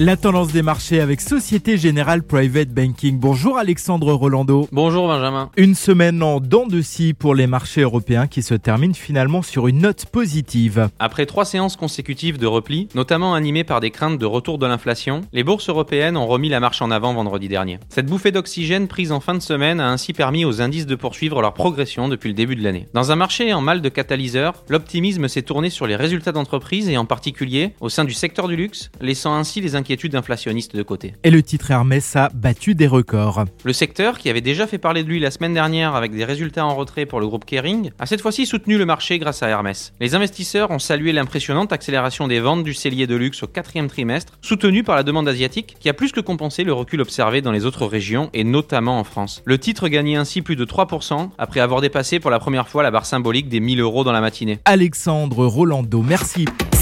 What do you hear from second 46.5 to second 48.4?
le recul observé dans les autres régions